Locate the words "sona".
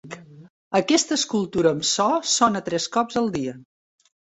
2.33-2.65